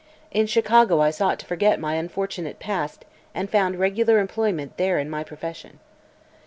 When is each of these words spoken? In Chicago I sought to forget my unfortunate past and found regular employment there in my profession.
In 0.31 0.47
Chicago 0.47 0.99
I 0.99 1.11
sought 1.11 1.37
to 1.37 1.45
forget 1.45 1.79
my 1.79 1.93
unfortunate 1.93 2.57
past 2.57 3.05
and 3.35 3.51
found 3.51 3.77
regular 3.77 4.17
employment 4.17 4.77
there 4.77 4.97
in 4.97 5.11
my 5.11 5.23
profession. 5.23 5.79